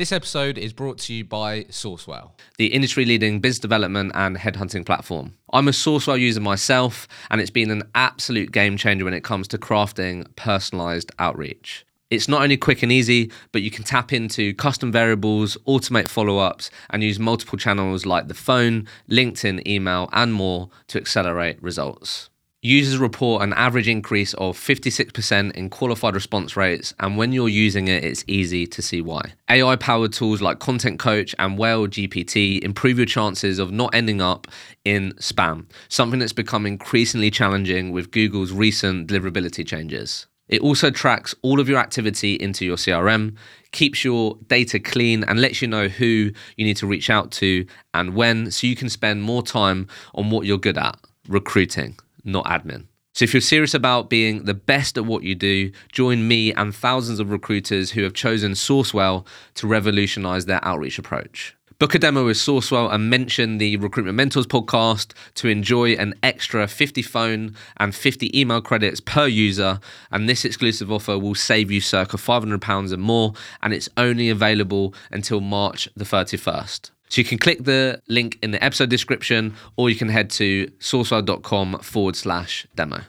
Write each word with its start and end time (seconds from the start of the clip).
This 0.00 0.12
episode 0.12 0.56
is 0.56 0.72
brought 0.72 0.96
to 1.00 1.12
you 1.12 1.26
by 1.26 1.64
Sourcewhale, 1.64 2.30
the 2.56 2.68
industry 2.68 3.04
leading 3.04 3.38
business 3.38 3.58
development 3.58 4.12
and 4.14 4.34
headhunting 4.34 4.86
platform. 4.86 5.34
I'm 5.52 5.68
a 5.68 5.72
Sourcewhale 5.72 6.18
user 6.18 6.40
myself, 6.40 7.06
and 7.30 7.38
it's 7.38 7.50
been 7.50 7.70
an 7.70 7.82
absolute 7.94 8.50
game 8.50 8.78
changer 8.78 9.04
when 9.04 9.12
it 9.12 9.24
comes 9.24 9.46
to 9.48 9.58
crafting 9.58 10.24
personalized 10.36 11.12
outreach. 11.18 11.84
It's 12.08 12.28
not 12.28 12.40
only 12.40 12.56
quick 12.56 12.82
and 12.82 12.90
easy, 12.90 13.30
but 13.52 13.60
you 13.60 13.70
can 13.70 13.84
tap 13.84 14.10
into 14.10 14.54
custom 14.54 14.90
variables, 14.90 15.58
automate 15.68 16.08
follow 16.08 16.38
ups, 16.38 16.70
and 16.88 17.02
use 17.02 17.18
multiple 17.18 17.58
channels 17.58 18.06
like 18.06 18.28
the 18.28 18.32
phone, 18.32 18.88
LinkedIn, 19.10 19.66
email, 19.66 20.08
and 20.14 20.32
more 20.32 20.70
to 20.86 20.98
accelerate 20.98 21.62
results. 21.62 22.30
Users 22.62 22.98
report 22.98 23.42
an 23.42 23.54
average 23.54 23.88
increase 23.88 24.34
of 24.34 24.54
56% 24.54 25.52
in 25.52 25.70
qualified 25.70 26.14
response 26.14 26.58
rates, 26.58 26.92
and 27.00 27.16
when 27.16 27.32
you're 27.32 27.48
using 27.48 27.88
it, 27.88 28.04
it's 28.04 28.22
easy 28.26 28.66
to 28.66 28.82
see 28.82 29.00
why. 29.00 29.32
AI 29.48 29.76
powered 29.76 30.12
tools 30.12 30.42
like 30.42 30.58
Content 30.58 30.98
Coach 30.98 31.34
and 31.38 31.56
Whale 31.56 31.86
GPT 31.86 32.60
improve 32.60 32.98
your 32.98 33.06
chances 33.06 33.58
of 33.58 33.72
not 33.72 33.94
ending 33.94 34.20
up 34.20 34.46
in 34.84 35.12
spam, 35.12 35.70
something 35.88 36.20
that's 36.20 36.34
become 36.34 36.66
increasingly 36.66 37.30
challenging 37.30 37.92
with 37.92 38.10
Google's 38.10 38.52
recent 38.52 39.08
deliverability 39.08 39.66
changes. 39.66 40.26
It 40.46 40.60
also 40.60 40.90
tracks 40.90 41.34
all 41.40 41.60
of 41.60 41.68
your 41.68 41.78
activity 41.78 42.34
into 42.34 42.66
your 42.66 42.76
CRM, 42.76 43.36
keeps 43.72 44.04
your 44.04 44.36
data 44.48 44.78
clean, 44.78 45.24
and 45.24 45.40
lets 45.40 45.62
you 45.62 45.68
know 45.68 45.88
who 45.88 46.30
you 46.58 46.66
need 46.66 46.76
to 46.76 46.86
reach 46.86 47.08
out 47.08 47.30
to 47.32 47.64
and 47.94 48.14
when, 48.14 48.50
so 48.50 48.66
you 48.66 48.76
can 48.76 48.90
spend 48.90 49.22
more 49.22 49.42
time 49.42 49.88
on 50.14 50.28
what 50.28 50.44
you're 50.44 50.58
good 50.58 50.76
at 50.76 50.98
recruiting 51.26 51.96
not 52.24 52.44
admin. 52.46 52.86
So, 53.12 53.24
if 53.24 53.34
you're 53.34 53.40
serious 53.40 53.74
about 53.74 54.08
being 54.08 54.44
the 54.44 54.54
best 54.54 54.96
at 54.96 55.04
what 55.04 55.24
you 55.24 55.34
do, 55.34 55.72
join 55.92 56.28
me 56.28 56.52
and 56.54 56.74
thousands 56.74 57.18
of 57.18 57.30
recruiters 57.30 57.90
who 57.90 58.02
have 58.04 58.14
chosen 58.14 58.52
Sourcewhale 58.52 59.26
to 59.54 59.66
revolutionize 59.66 60.46
their 60.46 60.64
outreach 60.64 60.98
approach. 60.98 61.56
Book 61.80 61.94
a 61.94 61.98
demo 61.98 62.26
with 62.26 62.36
Sourcewhale 62.36 62.92
and 62.92 63.08
mention 63.08 63.56
the 63.56 63.78
Recruitment 63.78 64.14
Mentors 64.14 64.46
podcast 64.46 65.14
to 65.36 65.48
enjoy 65.48 65.92
an 65.92 66.14
extra 66.22 66.68
50 66.68 67.00
phone 67.00 67.56
and 67.78 67.94
50 67.94 68.38
email 68.38 68.60
credits 68.60 69.00
per 69.00 69.26
user. 69.26 69.80
And 70.10 70.28
this 70.28 70.44
exclusive 70.44 70.92
offer 70.92 71.18
will 71.18 71.34
save 71.34 71.70
you 71.70 71.80
circa 71.80 72.18
£500 72.18 72.92
and 72.92 73.02
more, 73.02 73.32
and 73.62 73.72
it's 73.72 73.88
only 73.96 74.28
available 74.28 74.94
until 75.10 75.40
March 75.40 75.88
the 75.96 76.04
31st. 76.04 76.90
So 77.10 77.20
you 77.20 77.24
can 77.24 77.38
click 77.38 77.64
the 77.64 78.00
link 78.08 78.38
in 78.40 78.52
the 78.52 78.64
episode 78.64 78.88
description 78.88 79.54
or 79.76 79.90
you 79.90 79.96
can 79.96 80.08
head 80.08 80.30
to 80.30 80.68
sourcewhale.com 80.78 81.80
forward 81.80 82.14
slash 82.14 82.68
demo. 82.76 83.00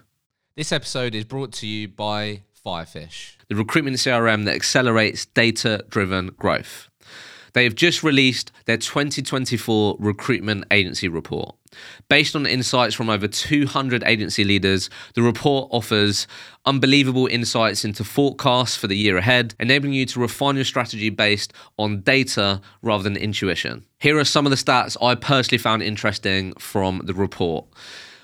This 0.55 0.71
episode 0.71 1.13
is 1.13 1.23
brought 1.23 1.53
to 1.53 1.67
you 1.67 1.87
by 1.87 2.41
Firefish, 2.65 3.37
the 3.47 3.55
recruitment 3.55 3.97
CRM 3.97 4.45
that 4.45 4.55
accelerates 4.55 5.27
data 5.27 5.85
driven 5.89 6.27
growth. 6.37 6.89
They 7.53 7.63
have 7.63 7.75
just 7.75 8.01
released 8.03 8.51
their 8.65 8.77
2024 8.77 9.97
recruitment 9.99 10.65
agency 10.71 11.07
report. 11.07 11.55
Based 12.09 12.35
on 12.35 12.45
insights 12.45 12.95
from 12.95 13.09
over 13.09 13.27
200 13.27 14.03
agency 14.03 14.43
leaders, 14.43 14.89
the 15.13 15.21
report 15.21 15.69
offers 15.71 16.27
unbelievable 16.65 17.27
insights 17.27 17.85
into 17.85 18.03
forecasts 18.03 18.75
for 18.75 18.87
the 18.87 18.97
year 18.97 19.17
ahead, 19.17 19.55
enabling 19.59 19.93
you 19.93 20.05
to 20.07 20.19
refine 20.19 20.55
your 20.55 20.65
strategy 20.65 21.09
based 21.09 21.53
on 21.77 22.01
data 22.01 22.61
rather 22.81 23.03
than 23.03 23.15
intuition. 23.15 23.85
Here 23.99 24.17
are 24.17 24.25
some 24.25 24.45
of 24.45 24.49
the 24.49 24.55
stats 24.55 24.97
I 25.01 25.15
personally 25.15 25.57
found 25.57 25.83
interesting 25.83 26.53
from 26.53 27.01
the 27.05 27.13
report. 27.13 27.65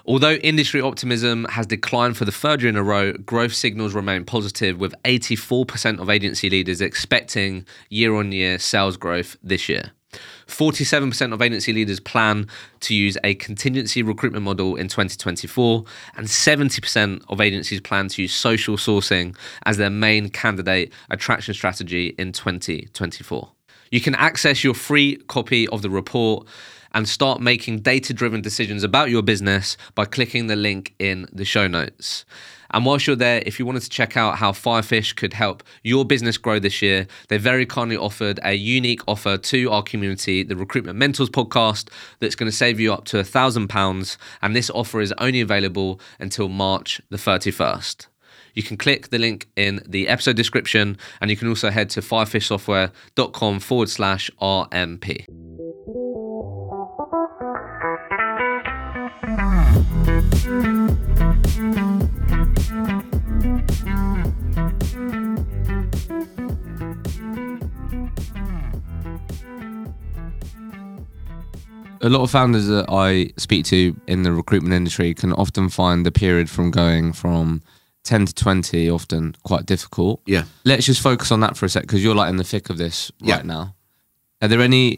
Although 0.06 0.36
industry 0.36 0.80
optimism 0.80 1.46
has 1.50 1.68
declined 1.68 2.16
for 2.16 2.24
the 2.24 2.32
third 2.32 2.62
year 2.62 2.70
in 2.70 2.78
a 2.78 2.84
row, 2.84 3.12
growth 3.12 3.54
signals 3.54 3.94
remain 3.94 4.24
positive, 4.24 4.80
with 4.80 4.96
84% 5.04 6.00
of 6.00 6.10
agency 6.10 6.50
leaders 6.50 6.80
expecting 6.80 7.66
year 7.90 8.16
on 8.16 8.32
year 8.32 8.58
sales 8.58 8.96
growth 8.96 9.36
this 9.44 9.68
year. 9.68 9.92
47% 10.48 11.34
of 11.34 11.42
agency 11.42 11.74
leaders 11.74 12.00
plan 12.00 12.48
to 12.82 12.96
use 12.96 13.18
a 13.24 13.36
contingency 13.36 14.02
recruitment 14.04 14.44
model 14.44 14.76
in 14.76 14.88
2024, 14.88 15.84
and 16.16 16.28
70% 16.28 17.24
of 17.30 17.42
agencies 17.42 17.82
plan 17.82 18.08
to 18.10 18.22
use 18.22 18.34
social 18.34 18.78
sourcing 18.78 19.36
as 19.66 19.78
their 19.78 19.90
main 19.90 20.30
candidate 20.30 20.92
attraction 21.10 21.54
strategy 21.54 22.16
in 22.18 22.32
2024. 22.32 23.50
You 23.92 24.02
can 24.02 24.16
access 24.16 24.64
your 24.64 24.74
free 24.74 25.16
copy 25.28 25.68
of 25.70 25.82
the 25.82 25.90
report 25.90 26.48
and 26.98 27.08
start 27.08 27.40
making 27.40 27.78
data 27.78 28.12
driven 28.12 28.42
decisions 28.42 28.84
about 28.84 29.12
your 29.12 29.22
business 29.22 29.78
by 29.94 30.04
clicking 30.04 30.48
the 30.48 30.56
link 30.56 30.96
in 30.98 31.28
the 31.32 31.46
show 31.46 31.68
notes. 31.68 32.26
And 32.72 32.88
whilst 32.88 33.06
you're 33.06 33.16
there, 33.16 33.44
if 33.46 33.60
you 33.60 33.68
wanted 33.68 33.84
to 33.84 33.90
check 33.90 34.18
out 34.18 34.40
how 34.40 34.52
Firefish 34.52 35.16
could 35.16 35.34
help 35.34 35.62
your 35.84 36.06
business 36.06 36.40
grow 36.40 36.58
this 36.58 36.82
year, 36.82 37.06
they 37.28 37.38
very 37.38 37.68
kindly 37.68 37.98
offered 37.98 38.40
a 38.44 38.56
unique 38.56 39.02
offer 39.08 39.38
to 39.38 39.70
our 39.70 39.84
community, 39.84 40.42
the 40.42 40.56
Recruitment 40.56 40.98
Mentors 40.98 41.30
podcast, 41.30 41.90
that's 42.20 42.34
going 42.34 42.50
to 42.50 42.58
save 42.58 42.80
you 42.80 42.92
up 42.92 43.06
to 43.06 43.20
a 43.20 43.24
£1,000. 43.24 44.18
And 44.42 44.56
this 44.56 44.72
offer 44.72 45.00
is 45.00 45.14
only 45.20 45.42
available 45.42 46.02
until 46.20 46.50
March 46.50 47.00
the 47.12 47.18
31st. 47.18 48.08
You 48.56 48.64
can 48.64 48.76
click 48.76 49.10
the 49.10 49.20
link 49.20 49.48
in 49.56 49.84
the 49.88 50.08
episode 50.08 50.36
description, 50.36 50.98
and 51.22 51.30
you 51.30 51.38
can 51.38 51.48
also 51.48 51.70
head 51.70 51.92
to 51.92 52.02
firefishsoftware.com 52.02 53.60
forward 53.60 53.90
slash 53.90 54.32
RMP. 54.42 55.47
A 72.02 72.10
lot 72.10 72.24
of 72.24 72.32
founders 72.32 72.68
that 72.68 72.86
I 72.90 73.32
speak 73.38 73.66
to 73.66 73.96
in 74.08 74.24
the 74.24 74.32
recruitment 74.32 74.74
industry 74.74 75.14
can 75.14 75.32
often 75.34 75.70
find 75.70 76.06
the 76.06 76.12
period 76.12 76.50
from 76.50 76.72
going 76.72 77.14
from 77.14 77.62
10 78.04 78.26
to 78.28 78.34
20 78.34 78.90
often 78.90 79.36
quite 79.44 79.66
difficult. 79.66 80.22
Yeah. 80.26 80.44
Let's 80.66 80.86
just 80.86 81.02
focus 81.02 81.32
on 81.32 81.40
that 81.42 81.56
for 81.56 81.66
a 81.66 81.70
sec 81.70 81.84
because 81.84 82.04
you're 82.04 82.16
like 82.16 82.30
in 82.30 82.38
the 82.38 82.44
thick 82.44 82.70
of 82.70 82.78
this 82.78 83.12
yeah. 83.20 83.36
right 83.36 83.46
now. 83.46 83.76
Are 84.42 84.48
there 84.48 84.62
any, 84.62 84.98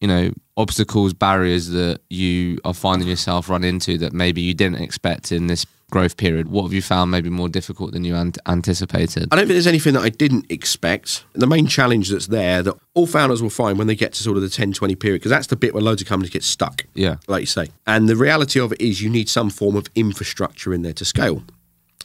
you 0.00 0.08
know, 0.08 0.30
obstacles, 0.56 1.12
barriers 1.12 1.68
that 1.68 2.00
you 2.10 2.58
are 2.64 2.74
finding 2.74 3.08
yourself 3.08 3.48
run 3.48 3.64
into 3.64 3.98
that 3.98 4.12
maybe 4.12 4.40
you 4.40 4.54
didn't 4.54 4.82
expect 4.82 5.32
in 5.32 5.46
this 5.46 5.66
growth 5.90 6.16
period? 6.16 6.48
What 6.48 6.64
have 6.64 6.72
you 6.72 6.82
found 6.82 7.10
maybe 7.10 7.30
more 7.30 7.48
difficult 7.48 7.92
than 7.92 8.04
you 8.04 8.14
ant- 8.14 8.38
anticipated? 8.46 9.28
I 9.30 9.36
don't 9.36 9.46
think 9.46 9.54
there's 9.54 9.66
anything 9.66 9.94
that 9.94 10.02
I 10.02 10.08
didn't 10.08 10.50
expect. 10.50 11.24
The 11.34 11.46
main 11.46 11.66
challenge 11.66 12.10
that's 12.10 12.26
there 12.26 12.62
that 12.62 12.74
all 12.94 13.06
founders 13.06 13.42
will 13.42 13.50
find 13.50 13.78
when 13.78 13.86
they 13.86 13.94
get 13.94 14.12
to 14.14 14.22
sort 14.22 14.36
of 14.36 14.42
the 14.42 14.50
10, 14.50 14.72
20 14.72 14.94
period, 14.96 15.20
because 15.20 15.30
that's 15.30 15.46
the 15.46 15.56
bit 15.56 15.74
where 15.74 15.82
loads 15.82 16.02
of 16.02 16.08
companies 16.08 16.30
get 16.30 16.44
stuck. 16.44 16.84
Yeah. 16.94 17.16
Like 17.26 17.40
you 17.42 17.46
say. 17.46 17.68
And 17.86 18.08
the 18.08 18.16
reality 18.16 18.60
of 18.60 18.72
it 18.72 18.80
is 18.80 19.00
you 19.00 19.10
need 19.10 19.28
some 19.28 19.50
form 19.50 19.76
of 19.76 19.86
infrastructure 19.94 20.74
in 20.74 20.82
there 20.82 20.94
to 20.94 21.04
scale. 21.04 21.42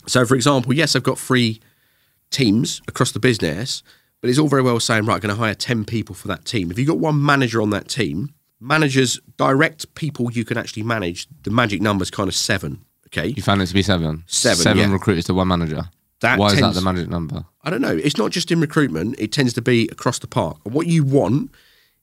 So, 0.08 0.25
for 0.25 0.35
example, 0.35 0.73
yes, 0.73 0.96
I've 0.96 1.03
got 1.03 1.19
three 1.19 1.62
teams 2.29 2.81
across 2.88 3.12
the 3.12 3.19
business, 3.19 3.84
but 4.22 4.30
it's 4.30 4.40
all 4.40 4.48
very 4.48 4.62
well 4.62 4.80
saying, 4.80 5.06
right, 5.06 5.16
I'm 5.16 5.20
going 5.20 5.36
to 5.36 5.40
hire 5.40 5.56
10 5.56 5.86
people 5.86 6.16
for 6.16 6.28
that 6.30 6.46
team. 6.46 6.72
If 6.72 6.80
you've 6.80 6.88
got 6.88 7.00
one 7.00 7.24
manager 7.24 7.62
on 7.62 7.72
that 7.72 7.90
team, 7.90 8.34
managers, 8.59 9.20
direct 9.38 9.94
people 9.96 10.32
you 10.32 10.46
can 10.46 10.58
actually 10.58 10.84
manage, 10.84 11.28
the 11.44 11.52
magic 11.52 11.82
number 11.82 12.04
is 12.04 12.12
kind 12.12 12.30
of 12.30 12.36
seven. 12.36 12.86
Okay. 13.08 13.34
You 13.36 13.42
found 13.42 13.62
it 13.62 13.66
to 13.66 13.74
be 13.74 13.82
seven. 13.82 14.24
Seven. 14.28 14.58
Seven 14.58 14.90
yeah. 14.90 14.94
recruiters 14.94 15.26
to 15.26 15.34
one 15.34 15.48
manager. 15.48 15.84
That 16.22 16.38
Why 16.38 16.50
tends, 16.50 16.62
is 16.62 16.76
that 16.76 16.80
the 16.80 16.86
magic 16.86 17.09
number? 17.09 17.46
I 17.64 17.72
don't 17.72 17.82
know. 17.82 17.98
It's 17.98 18.18
not 18.18 18.32
just 18.32 18.52
in 18.52 18.62
recruitment. 18.62 19.16
It 19.20 19.32
tends 19.32 19.54
to 19.54 19.62
be 19.62 19.90
across 19.90 20.20
the 20.20 20.28
park. 20.28 20.58
And 20.64 20.74
what 20.74 20.86
you 20.86 21.03
want 21.03 21.52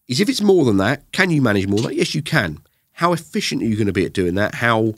is 0.08 0.20
if 0.20 0.28
it's 0.28 0.42
more 0.42 0.64
than 0.64 0.76
that, 0.78 1.10
can 1.12 1.30
you 1.30 1.40
manage 1.40 1.68
more 1.68 1.78
than 1.78 1.90
that? 1.90 1.96
Yes, 1.96 2.14
you 2.14 2.22
can. 2.22 2.58
How 2.92 3.12
efficient 3.12 3.62
are 3.62 3.66
you 3.66 3.76
going 3.76 3.86
to 3.86 3.92
be 3.92 4.04
at 4.04 4.12
doing 4.12 4.34
that? 4.34 4.56
How 4.56 4.94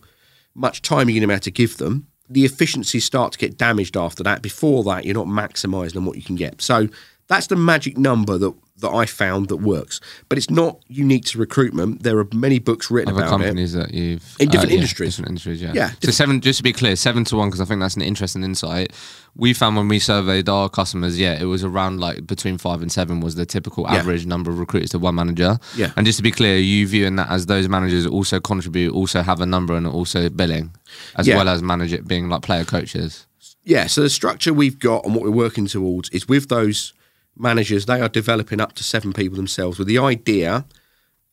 much 0.55 0.81
time 0.81 1.07
are 1.07 1.11
you 1.11 1.21
going 1.21 1.23
to 1.23 1.27
be 1.29 1.35
able 1.35 1.43
to 1.43 1.51
give 1.51 1.77
them? 1.77 2.07
The 2.31 2.45
efficiencies 2.45 3.05
start 3.05 3.33
to 3.33 3.39
get 3.39 3.59
damaged 3.59 3.97
after 3.97 4.23
that. 4.23 4.41
Before 4.41 4.83
that, 4.85 5.05
you're 5.05 5.15
not 5.15 5.27
maximising 5.27 5.97
on 5.97 6.07
what 6.07 6.17
you 6.17 6.23
can 6.23 6.37
get. 6.37 6.63
So 6.63 6.89
that's 7.31 7.47
the 7.47 7.57
magic 7.57 7.97
number 7.97 8.37
that 8.39 8.53
that 8.81 8.91
I 8.91 9.05
found 9.07 9.49
that 9.49 9.59
works. 9.59 10.01
But 10.29 10.39
it's 10.39 10.51
not 10.51 10.81
unique 10.89 11.27
to 11.27 11.39
recruitment. 11.39 12.03
There 12.03 12.19
are 12.19 12.27
many 12.35 12.59
books 12.59 12.91
written 12.91 13.13
Other 13.15 13.23
about 13.25 13.31
companies 13.39 13.75
it 13.75 13.79
that 13.79 13.95
you've 13.95 14.37
in 14.41 14.49
different 14.49 14.73
uh, 14.73 14.77
industries. 14.77 15.19
Yeah, 15.19 15.23
different 15.23 15.29
industries, 15.29 15.63
yeah. 15.63 15.73
Yeah. 15.75 15.91
So 16.03 16.11
seven, 16.11 16.41
just 16.41 16.57
to 16.59 16.63
be 16.63 16.73
clear, 16.73 16.97
seven 16.97 17.25
to 17.27 17.37
one, 17.37 17.49
because 17.49 17.61
I 17.61 17.67
think 17.67 17.81
that's 17.81 17.95
an 17.95 18.03
interesting 18.03 18.43
insight. 18.43 18.93
We 19.37 19.53
found 19.53 19.77
when 19.77 19.87
we 19.87 19.99
surveyed 19.99 20.49
our 20.49 20.69
customers, 20.71 21.21
yeah, 21.21 21.39
it 21.41 21.45
was 21.45 21.63
around 21.63 22.01
like 22.01 22.27
between 22.27 22.59
five 22.59 22.81
and 22.83 22.91
seven 22.91 23.21
was 23.21 23.35
the 23.35 23.47
typical 23.47 23.85
Yeah. 23.85 23.97
average 23.97 24.25
number 24.27 24.51
of 24.51 24.59
recruiters 24.59 24.91
to 24.91 24.99
one 24.99 25.15
manager. 25.15 25.59
Yeah. 25.77 25.93
And 25.97 26.07
just 26.07 26.17
to 26.17 26.23
be 26.23 26.33
clear, 26.33 26.57
you 26.57 26.87
viewing 26.89 27.17
that 27.17 27.31
as 27.31 27.47
those 27.47 27.69
managers 27.69 28.07
also 28.07 28.41
contribute, 28.41 28.93
also 28.95 29.23
have 29.23 29.41
a 29.43 29.47
number 29.47 29.77
and 29.77 29.87
also 29.87 30.31
billing, 30.31 30.73
as 31.17 31.29
well 31.29 31.49
as 31.49 31.63
manage 31.63 31.93
it 31.93 32.09
being 32.09 32.31
like 32.31 32.43
player 32.43 32.65
coaches. 32.65 33.27
Yeah. 33.63 33.87
So 33.89 34.01
the 34.01 34.11
structure 34.11 34.55
we've 34.55 34.79
got 34.79 35.05
and 35.05 35.15
what 35.15 35.23
we're 35.23 35.31
working 35.31 35.67
towards 35.67 36.09
is 36.11 36.27
with 36.27 36.49
those 36.49 36.93
managers, 37.37 37.87
they 37.87 38.01
are 38.01 38.09
developing 38.09 38.61
up 38.61 38.75
to 38.75 38.85
seven 38.85 39.13
people 39.13 39.37
themselves 39.37 39.79
with 39.79 39.89
the 39.89 39.99
idea, 39.99 40.65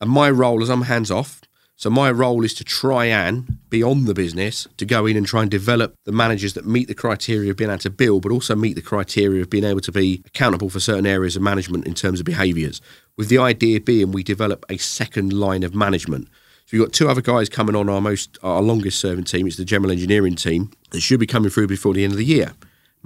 and 0.00 0.10
my 0.10 0.30
role 0.30 0.62
is 0.62 0.68
I'm 0.68 0.82
hands 0.82 1.10
off. 1.10 1.40
So 1.76 1.90
my 1.90 2.10
role 2.10 2.44
is 2.44 2.54
to 2.54 2.64
try 2.64 3.04
and 3.04 3.58
be 3.70 3.84
on 3.84 4.06
the 4.06 4.14
business 4.14 4.66
to 4.78 4.84
go 4.84 5.06
in 5.06 5.16
and 5.16 5.24
try 5.24 5.42
and 5.42 5.50
develop 5.50 5.94
the 6.06 6.10
managers 6.10 6.54
that 6.54 6.66
meet 6.66 6.88
the 6.88 6.94
criteria 6.94 7.52
of 7.52 7.56
being 7.56 7.70
able 7.70 7.78
to 7.78 7.90
build, 7.90 8.22
but 8.24 8.32
also 8.32 8.56
meet 8.56 8.74
the 8.74 8.82
criteria 8.82 9.42
of 9.42 9.48
being 9.48 9.62
able 9.62 9.80
to 9.82 9.92
be 9.92 10.20
accountable 10.26 10.70
for 10.70 10.80
certain 10.80 11.06
areas 11.06 11.36
of 11.36 11.42
management 11.42 11.86
in 11.86 11.94
terms 11.94 12.18
of 12.18 12.26
behaviours. 12.26 12.80
With 13.16 13.28
the 13.28 13.38
idea 13.38 13.80
being 13.80 14.10
we 14.10 14.24
develop 14.24 14.66
a 14.68 14.76
second 14.76 15.32
line 15.32 15.62
of 15.62 15.72
management. 15.72 16.26
So 16.66 16.76
we've 16.76 16.84
got 16.84 16.92
two 16.92 17.08
other 17.08 17.22
guys 17.22 17.48
coming 17.48 17.76
on 17.76 17.88
our 17.88 18.00
most 18.00 18.38
our 18.42 18.60
longest 18.60 18.98
serving 18.98 19.24
team. 19.24 19.46
It's 19.46 19.56
the 19.56 19.64
general 19.64 19.92
engineering 19.92 20.34
team 20.34 20.72
that 20.90 21.00
should 21.00 21.20
be 21.20 21.28
coming 21.28 21.48
through 21.48 21.68
before 21.68 21.94
the 21.94 22.02
end 22.02 22.12
of 22.12 22.18
the 22.18 22.24
year. 22.24 22.54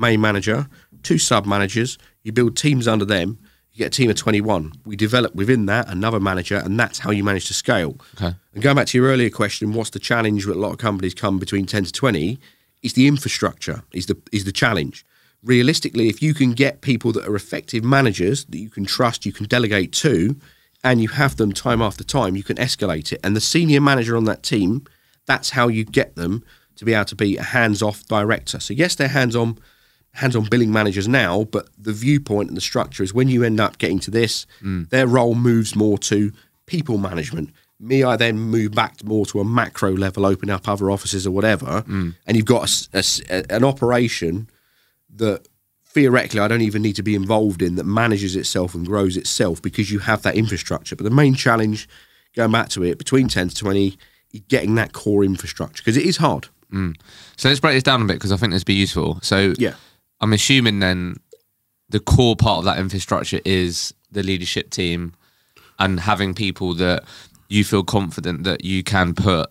Main 0.02 0.20
manager, 0.20 0.66
two 1.04 1.16
sub 1.16 1.46
managers. 1.46 1.96
You 2.24 2.32
build 2.32 2.56
teams 2.56 2.88
under 2.88 3.04
them. 3.04 3.38
You 3.72 3.78
get 3.78 3.86
a 3.86 3.96
team 3.96 4.10
of 4.10 4.16
21. 4.16 4.72
We 4.84 4.96
develop 4.96 5.34
within 5.34 5.66
that 5.66 5.88
another 5.88 6.20
manager, 6.20 6.56
and 6.56 6.78
that's 6.78 6.98
how 6.98 7.12
you 7.12 7.24
manage 7.24 7.46
to 7.46 7.54
scale. 7.54 7.96
Okay. 8.16 8.34
And 8.52 8.62
going 8.62 8.76
back 8.76 8.88
to 8.88 8.98
your 8.98 9.06
earlier 9.06 9.30
question, 9.30 9.72
what's 9.72 9.90
the 9.90 9.98
challenge 9.98 10.44
with 10.44 10.56
a 10.56 10.60
lot 10.60 10.72
of 10.72 10.78
companies 10.78 11.14
come 11.14 11.38
between 11.38 11.66
10 11.66 11.84
to 11.84 11.92
20? 11.92 12.38
Is 12.82 12.94
the 12.94 13.06
infrastructure, 13.06 13.84
is 13.92 14.06
the 14.06 14.18
is 14.32 14.44
the 14.44 14.52
challenge. 14.52 15.06
Realistically, 15.44 16.08
if 16.08 16.20
you 16.20 16.34
can 16.34 16.50
get 16.52 16.80
people 16.80 17.12
that 17.12 17.26
are 17.28 17.36
effective 17.36 17.84
managers 17.84 18.44
that 18.46 18.58
you 18.58 18.70
can 18.70 18.84
trust, 18.84 19.24
you 19.24 19.32
can 19.32 19.46
delegate 19.46 19.92
to, 19.92 20.36
and 20.82 21.00
you 21.00 21.08
have 21.08 21.36
them 21.36 21.52
time 21.52 21.80
after 21.80 22.02
time, 22.02 22.34
you 22.34 22.42
can 22.42 22.56
escalate 22.56 23.12
it. 23.12 23.20
And 23.22 23.36
the 23.36 23.40
senior 23.40 23.80
manager 23.80 24.16
on 24.16 24.24
that 24.24 24.42
team, 24.42 24.84
that's 25.26 25.50
how 25.50 25.68
you 25.68 25.84
get 25.84 26.16
them 26.16 26.44
to 26.76 26.84
be 26.84 26.92
able 26.92 27.04
to 27.04 27.16
be 27.16 27.36
a 27.36 27.42
hands-off 27.42 28.04
director. 28.06 28.58
So 28.58 28.74
yes, 28.74 28.96
they're 28.96 29.08
hands-on 29.08 29.58
hands-on 30.14 30.44
billing 30.44 30.72
managers 30.72 31.08
now, 31.08 31.44
but 31.44 31.68
the 31.78 31.92
viewpoint 31.92 32.48
and 32.48 32.56
the 32.56 32.62
structure 32.62 33.02
is 33.02 33.14
when 33.14 33.28
you 33.28 33.42
end 33.42 33.60
up 33.60 33.78
getting 33.78 33.98
to 34.00 34.10
this, 34.10 34.46
mm. 34.62 34.88
their 34.90 35.06
role 35.06 35.34
moves 35.34 35.74
more 35.74 35.98
to 35.98 36.32
people 36.66 36.98
management. 36.98 37.50
Me, 37.80 38.04
I 38.04 38.16
then 38.16 38.38
move 38.38 38.72
back 38.72 39.02
more 39.02 39.26
to 39.26 39.40
a 39.40 39.44
macro 39.44 39.92
level, 39.92 40.24
open 40.24 40.50
up 40.50 40.68
other 40.68 40.90
offices 40.90 41.26
or 41.26 41.32
whatever, 41.32 41.82
mm. 41.82 42.14
and 42.26 42.36
you've 42.36 42.46
got 42.46 42.88
a 42.92 43.04
a 43.30 43.44
an 43.54 43.64
operation 43.64 44.48
that 45.14 45.48
theoretically 45.84 46.40
I 46.40 46.48
don't 46.48 46.62
even 46.62 46.82
need 46.82 46.96
to 46.96 47.02
be 47.02 47.14
involved 47.14 47.60
in 47.60 47.74
that 47.76 47.84
manages 47.84 48.36
itself 48.36 48.74
and 48.74 48.86
grows 48.86 49.16
itself 49.16 49.60
because 49.60 49.90
you 49.90 49.98
have 50.00 50.22
that 50.22 50.36
infrastructure. 50.36 50.96
But 50.96 51.04
the 51.04 51.10
main 51.10 51.34
challenge, 51.34 51.88
going 52.34 52.52
back 52.52 52.68
to 52.70 52.82
it, 52.82 52.98
between 52.98 53.28
10 53.28 53.48
to 53.48 53.54
20, 53.54 53.98
getting 54.48 54.74
that 54.76 54.92
core 54.92 55.24
infrastructure 55.24 55.82
because 55.82 55.96
it 55.96 56.06
is 56.06 56.16
hard. 56.16 56.48
Mm. 56.72 56.96
So 57.36 57.48
let's 57.48 57.60
break 57.60 57.74
this 57.74 57.82
down 57.82 58.00
a 58.00 58.04
bit 58.06 58.14
because 58.14 58.32
I 58.32 58.36
think 58.36 58.52
this 58.52 58.60
would 58.60 58.66
be 58.66 58.74
useful. 58.74 59.18
So 59.22 59.52
Yeah. 59.58 59.74
I'm 60.22 60.32
assuming 60.32 60.78
then 60.78 61.16
the 61.88 62.00
core 62.00 62.36
part 62.36 62.58
of 62.58 62.64
that 62.64 62.78
infrastructure 62.78 63.40
is 63.44 63.92
the 64.10 64.22
leadership 64.22 64.70
team 64.70 65.14
and 65.78 66.00
having 66.00 66.32
people 66.32 66.74
that 66.74 67.04
you 67.48 67.64
feel 67.64 67.82
confident 67.82 68.44
that 68.44 68.64
you 68.64 68.82
can 68.82 69.14
put 69.14 69.50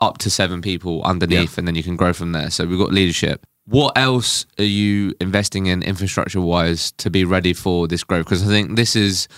up 0.00 0.18
to 0.18 0.30
seven 0.30 0.62
people 0.62 1.02
underneath 1.02 1.58
and 1.58 1.68
then 1.68 1.74
you 1.74 1.82
can 1.82 1.96
grow 1.96 2.12
from 2.12 2.32
there. 2.32 2.50
So 2.50 2.66
we've 2.66 2.78
got 2.78 2.92
leadership. 2.92 3.44
What 3.66 3.98
else 3.98 4.46
are 4.58 4.64
you 4.64 5.14
investing 5.20 5.66
in 5.66 5.82
infrastructure 5.82 6.40
wise 6.40 6.92
to 6.92 7.10
be 7.10 7.24
ready 7.24 7.52
for 7.52 7.86
this 7.86 8.02
growth? 8.04 8.24
Because 8.24 8.42
I 8.42 8.46
think 8.46 8.76
this 8.76 8.96
is 8.96 9.28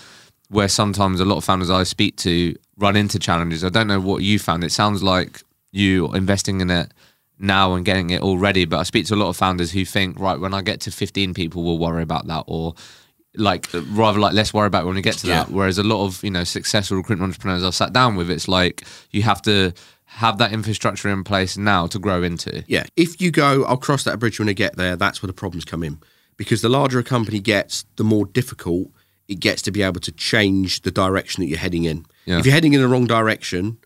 where 0.48 0.68
sometimes 0.68 1.18
a 1.18 1.24
lot 1.24 1.38
of 1.38 1.44
founders 1.44 1.70
I 1.70 1.82
speak 1.82 2.16
to 2.18 2.54
run 2.76 2.94
into 2.94 3.18
challenges. 3.18 3.64
I 3.64 3.68
don't 3.70 3.88
know 3.88 4.00
what 4.00 4.22
you 4.22 4.38
found. 4.38 4.62
It 4.62 4.70
sounds 4.70 5.02
like 5.02 5.42
you 5.72 6.08
are 6.08 6.16
investing 6.16 6.60
in 6.60 6.70
it 6.70 6.92
now 7.42 7.74
and 7.74 7.84
getting 7.84 8.10
it 8.10 8.22
all 8.22 8.38
ready. 8.38 8.64
But 8.64 8.78
I 8.78 8.82
speak 8.84 9.06
to 9.06 9.14
a 9.14 9.16
lot 9.16 9.28
of 9.28 9.36
founders 9.36 9.72
who 9.72 9.84
think, 9.84 10.18
right, 10.18 10.38
when 10.38 10.54
I 10.54 10.62
get 10.62 10.80
to 10.82 10.90
15 10.90 11.34
people, 11.34 11.62
we'll 11.62 11.78
worry 11.78 12.02
about 12.02 12.26
that. 12.28 12.44
Or 12.46 12.74
like 13.34 13.68
rather 13.90 14.20
like 14.20 14.34
let's 14.34 14.52
worry 14.52 14.66
about 14.66 14.84
it 14.84 14.86
when 14.86 14.94
we 14.94 15.02
get 15.02 15.18
to 15.18 15.26
that. 15.28 15.50
Whereas 15.50 15.78
a 15.78 15.82
lot 15.82 16.04
of, 16.04 16.22
you 16.22 16.30
know, 16.30 16.44
successful 16.44 16.96
recruitment 16.96 17.30
entrepreneurs 17.30 17.64
I've 17.64 17.74
sat 17.74 17.92
down 17.92 18.16
with, 18.16 18.30
it's 18.30 18.48
like 18.48 18.84
you 19.10 19.22
have 19.22 19.42
to 19.42 19.72
have 20.04 20.38
that 20.38 20.52
infrastructure 20.52 21.08
in 21.08 21.24
place 21.24 21.56
now 21.56 21.86
to 21.86 21.98
grow 21.98 22.22
into. 22.22 22.62
Yeah. 22.66 22.84
If 22.96 23.20
you 23.20 23.30
go, 23.30 23.64
I'll 23.64 23.78
cross 23.78 24.04
that 24.04 24.18
bridge 24.18 24.38
when 24.38 24.48
I 24.48 24.52
get 24.52 24.76
there, 24.76 24.94
that's 24.94 25.22
where 25.22 25.26
the 25.26 25.32
problems 25.32 25.64
come 25.64 25.82
in. 25.82 25.98
Because 26.36 26.60
the 26.60 26.68
larger 26.68 26.98
a 26.98 27.04
company 27.04 27.40
gets, 27.40 27.84
the 27.96 28.04
more 28.04 28.26
difficult 28.26 28.90
it 29.28 29.40
gets 29.40 29.62
to 29.62 29.70
be 29.70 29.82
able 29.82 30.00
to 30.00 30.12
change 30.12 30.82
the 30.82 30.90
direction 30.90 31.42
that 31.42 31.48
you're 31.48 31.58
heading 31.58 31.84
in. 31.84 32.04
Yeah. 32.26 32.38
If 32.38 32.46
you're 32.46 32.54
heading 32.54 32.74
in 32.74 32.82
the 32.82 32.88
wrong 32.88 33.06
direction, 33.06 33.78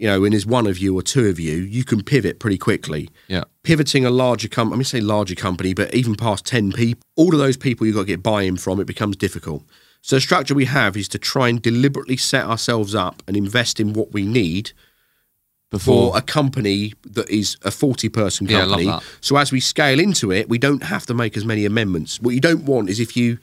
you 0.00 0.06
know, 0.06 0.20
when 0.22 0.30
there's 0.30 0.46
one 0.46 0.66
of 0.66 0.78
you 0.78 0.96
or 0.96 1.02
two 1.02 1.26
of 1.28 1.38
you, 1.38 1.56
you 1.58 1.84
can 1.84 2.02
pivot 2.02 2.38
pretty 2.40 2.56
quickly. 2.56 3.10
Yeah. 3.28 3.44
Pivoting 3.64 4.06
a 4.06 4.10
larger 4.10 4.48
company, 4.48 4.74
I 4.74 4.78
mean, 4.78 4.84
say 4.84 5.00
larger 5.00 5.34
company, 5.34 5.74
but 5.74 5.94
even 5.94 6.14
past 6.14 6.46
10 6.46 6.72
people, 6.72 7.02
all 7.16 7.34
of 7.34 7.38
those 7.38 7.58
people 7.58 7.86
you've 7.86 7.96
got 7.96 8.02
to 8.02 8.06
get 8.06 8.22
buy 8.22 8.42
in 8.42 8.56
from, 8.56 8.80
it 8.80 8.86
becomes 8.86 9.16
difficult. 9.16 9.62
So 10.00 10.16
the 10.16 10.20
structure 10.22 10.54
we 10.54 10.64
have 10.64 10.96
is 10.96 11.06
to 11.08 11.18
try 11.18 11.50
and 11.50 11.60
deliberately 11.60 12.16
set 12.16 12.46
ourselves 12.46 12.94
up 12.94 13.22
and 13.28 13.36
invest 13.36 13.78
in 13.78 13.92
what 13.92 14.12
we 14.14 14.24
need 14.24 14.72
Before 15.70 16.12
for 16.12 16.16
a 16.18 16.22
company 16.22 16.94
that 17.04 17.28
is 17.28 17.58
a 17.62 17.70
40 17.70 18.08
person 18.08 18.46
Yeah, 18.48 18.60
I 18.60 18.60
love 18.60 18.68
company. 18.70 18.86
that. 18.86 19.02
so 19.20 19.36
as 19.36 19.52
we 19.52 19.60
scale 19.60 20.00
into 20.00 20.32
it, 20.32 20.48
we 20.48 20.56
don't 20.56 20.84
have 20.84 21.04
to 21.06 21.14
make 21.14 21.36
as 21.36 21.44
many 21.44 21.66
amendments. 21.66 22.18
What 22.22 22.34
you 22.34 22.40
don't 22.40 22.64
want 22.64 22.88
is 22.88 22.98
if 23.00 23.16
you 23.16 23.38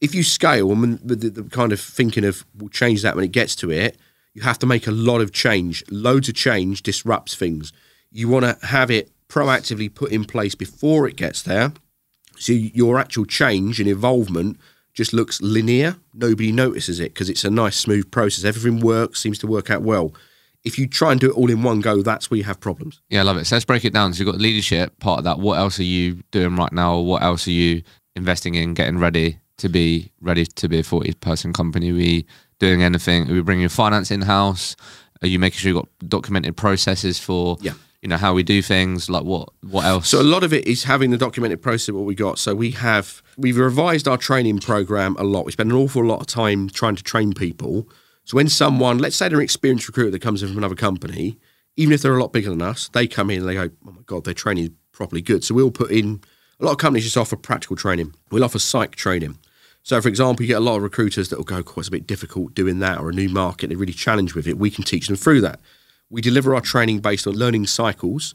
if 0.00 0.12
you 0.14 0.24
scale 0.24 0.72
and 0.72 0.98
the, 1.04 1.14
the 1.14 1.42
kind 1.44 1.72
of 1.72 1.80
thinking 1.80 2.24
of 2.24 2.44
we'll 2.56 2.70
change 2.70 3.02
that 3.02 3.14
when 3.14 3.24
it 3.24 3.32
gets 3.32 3.54
to 3.56 3.70
it, 3.70 3.96
you 4.34 4.42
have 4.42 4.58
to 4.60 4.66
make 4.66 4.86
a 4.86 4.92
lot 4.92 5.20
of 5.20 5.32
change. 5.32 5.84
Loads 5.90 6.28
of 6.28 6.34
change 6.34 6.82
disrupts 6.82 7.34
things. 7.34 7.72
You 8.10 8.28
want 8.28 8.44
to 8.44 8.66
have 8.66 8.90
it 8.90 9.10
proactively 9.28 9.92
put 9.92 10.12
in 10.12 10.24
place 10.24 10.54
before 10.54 11.08
it 11.08 11.16
gets 11.16 11.42
there. 11.42 11.72
So 12.36 12.52
your 12.52 12.98
actual 12.98 13.26
change 13.26 13.80
and 13.80 13.88
involvement 13.88 14.58
just 14.94 15.12
looks 15.12 15.40
linear. 15.40 15.96
Nobody 16.14 16.52
notices 16.52 17.00
it 17.00 17.14
because 17.14 17.30
it's 17.30 17.44
a 17.44 17.50
nice, 17.50 17.76
smooth 17.76 18.10
process. 18.10 18.44
Everything 18.44 18.80
works, 18.80 19.20
seems 19.20 19.38
to 19.38 19.46
work 19.46 19.70
out 19.70 19.82
well. 19.82 20.12
If 20.64 20.78
you 20.78 20.86
try 20.86 21.12
and 21.12 21.20
do 21.20 21.30
it 21.30 21.36
all 21.36 21.50
in 21.50 21.62
one 21.62 21.80
go, 21.80 22.02
that's 22.02 22.30
where 22.30 22.38
you 22.38 22.44
have 22.44 22.60
problems. 22.60 23.00
Yeah, 23.08 23.20
I 23.20 23.22
love 23.22 23.36
it. 23.38 23.46
So 23.46 23.56
let's 23.56 23.64
break 23.64 23.84
it 23.84 23.94
down. 23.94 24.12
So 24.12 24.22
you've 24.22 24.32
got 24.32 24.40
leadership 24.40 24.98
part 25.00 25.18
of 25.18 25.24
that. 25.24 25.38
What 25.38 25.58
else 25.58 25.78
are 25.78 25.84
you 25.84 26.22
doing 26.32 26.56
right 26.56 26.72
now? 26.72 26.96
Or 26.96 27.06
what 27.06 27.22
else 27.22 27.46
are 27.46 27.52
you 27.52 27.82
investing 28.14 28.56
in, 28.56 28.74
getting 28.74 28.98
ready 28.98 29.38
to 29.58 29.68
be 29.68 30.12
ready 30.20 30.44
to 30.44 30.68
be 30.68 30.80
a 30.80 30.82
40 30.82 31.12
person 31.14 31.52
company? 31.52 31.92
We 31.92 32.26
doing 32.60 32.82
anything? 32.84 33.28
Are 33.28 33.34
we 33.34 33.40
bringing 33.42 33.62
your 33.62 33.70
finance 33.70 34.12
in 34.12 34.22
house? 34.22 34.76
Are 35.22 35.26
you 35.28 35.38
making 35.40 35.58
sure 35.58 35.70
you've 35.72 35.82
got 35.82 35.88
documented 36.08 36.56
processes 36.56 37.18
for, 37.18 37.56
Yeah. 37.60 37.72
you 38.02 38.08
know, 38.08 38.16
how 38.16 38.32
we 38.32 38.42
do 38.44 38.62
things? 38.62 39.10
Like 39.10 39.24
what, 39.24 39.48
what 39.62 39.84
else? 39.84 40.08
So 40.08 40.20
a 40.20 40.22
lot 40.22 40.44
of 40.44 40.52
it 40.52 40.66
is 40.68 40.84
having 40.84 41.10
the 41.10 41.18
documented 41.18 41.60
process 41.60 41.88
of 41.88 41.96
what 41.96 42.04
we 42.04 42.14
got. 42.14 42.38
So 42.38 42.54
we 42.54 42.70
have 42.72 43.22
we've 43.36 43.56
revised 43.56 44.06
our 44.06 44.16
training 44.16 44.60
program 44.60 45.16
a 45.18 45.24
lot. 45.24 45.44
We 45.46 45.52
spend 45.52 45.72
an 45.72 45.76
awful 45.76 46.04
lot 46.04 46.20
of 46.20 46.26
time 46.26 46.68
trying 46.70 46.94
to 46.96 47.02
train 47.02 47.32
people. 47.32 47.88
So 48.24 48.36
when 48.36 48.48
someone, 48.48 48.98
let's 48.98 49.16
say 49.16 49.28
they're 49.28 49.38
an 49.38 49.44
experienced 49.44 49.88
recruiter 49.88 50.10
that 50.12 50.20
comes 50.22 50.42
in 50.42 50.48
from 50.50 50.58
another 50.58 50.76
company, 50.76 51.38
even 51.76 51.92
if 51.92 52.02
they're 52.02 52.14
a 52.16 52.20
lot 52.20 52.32
bigger 52.32 52.50
than 52.50 52.62
us, 52.62 52.88
they 52.92 53.06
come 53.08 53.30
in 53.30 53.40
and 53.40 53.48
they 53.48 53.54
go, 53.54 53.70
"Oh 53.86 53.92
my 53.92 54.02
god, 54.06 54.24
their 54.24 54.34
training 54.34 54.64
is 54.64 54.70
properly 54.92 55.22
good." 55.22 55.42
So 55.44 55.54
we'll 55.54 55.70
put 55.70 55.90
in 55.90 56.20
a 56.60 56.64
lot 56.64 56.72
of 56.72 56.78
companies 56.78 57.04
just 57.04 57.16
offer 57.16 57.36
practical 57.36 57.74
training. 57.76 58.14
We'll 58.30 58.44
offer 58.44 58.58
psych 58.58 58.94
training. 58.96 59.38
So, 59.82 60.00
for 60.00 60.08
example, 60.08 60.44
you 60.44 60.48
get 60.48 60.58
a 60.58 60.60
lot 60.60 60.76
of 60.76 60.82
recruiters 60.82 61.28
that 61.28 61.36
will 61.36 61.44
go, 61.44 61.62
"Oh, 61.66 61.74
it's 61.78 61.88
a 61.88 61.90
bit 61.90 62.06
difficult 62.06 62.54
doing 62.54 62.80
that," 62.80 62.98
or 62.98 63.10
a 63.10 63.14
new 63.14 63.28
market, 63.28 63.68
they're 63.68 63.78
really 63.78 63.92
challenged 63.92 64.34
with 64.34 64.46
it. 64.46 64.58
We 64.58 64.70
can 64.70 64.84
teach 64.84 65.06
them 65.06 65.16
through 65.16 65.40
that. 65.42 65.60
We 66.10 66.20
deliver 66.20 66.54
our 66.54 66.60
training 66.60 67.00
based 67.00 67.26
on 67.26 67.34
learning 67.34 67.66
cycles. 67.66 68.34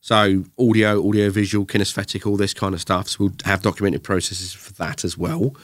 So 0.00 0.44
audio, 0.58 1.06
audio, 1.06 1.30
visual, 1.30 1.66
kinesthetic, 1.66 2.26
all 2.26 2.36
this 2.36 2.54
kind 2.54 2.74
of 2.74 2.80
stuff. 2.80 3.08
So 3.08 3.16
we'll 3.20 3.34
have 3.44 3.62
documented 3.62 4.04
processes 4.04 4.52
for 4.52 4.72
that 4.74 5.04
as 5.04 5.18
well. 5.18 5.56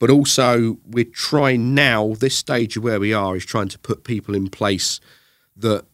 But 0.00 0.10
also 0.10 0.78
we're 0.84 1.04
trying 1.04 1.74
now, 1.74 2.14
this 2.18 2.36
stage 2.36 2.76
of 2.76 2.82
where 2.82 2.98
we 2.98 3.12
are 3.12 3.36
is 3.36 3.44
trying 3.44 3.68
to 3.68 3.78
put 3.78 4.02
people 4.02 4.34
in 4.34 4.48
place 4.48 5.00
that 5.56 5.84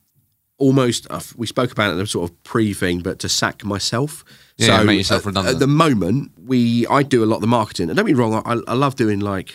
almost 0.60 1.06
uh, 1.10 1.20
we 1.36 1.46
spoke 1.48 1.72
about 1.72 1.88
it 1.90 1.92
in 1.94 1.98
the 1.98 2.06
sort 2.06 2.30
of 2.30 2.42
pre 2.44 2.72
thing, 2.72 3.00
but 3.00 3.18
to 3.20 3.28
sack 3.28 3.64
myself. 3.64 4.24
Yeah, 4.56 4.82
make 4.84 4.98
yourself 4.98 5.22
at- 5.22 5.26
redundant. 5.26 5.54
At 5.56 5.58
the 5.60 5.66
moment, 5.66 6.30
we 6.44 6.86
I 6.86 7.02
do 7.02 7.24
a 7.24 7.26
lot 7.26 7.36
of 7.36 7.40
the 7.40 7.46
marketing. 7.48 7.88
And 7.90 7.96
don't 7.96 8.06
be 8.06 8.14
wrong, 8.14 8.34
I, 8.44 8.60
I 8.70 8.74
love 8.74 8.94
doing 8.94 9.18
like 9.20 9.54